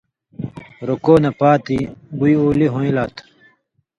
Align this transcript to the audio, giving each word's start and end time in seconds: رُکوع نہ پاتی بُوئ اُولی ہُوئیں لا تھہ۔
رُکوع 0.87 1.17
نہ 1.23 1.31
پاتی 1.39 1.79
بُوئ 2.17 2.33
اُولی 2.39 2.67
ہُوئیں 2.73 2.93
لا 2.95 3.03
تھہ۔ 3.13 3.23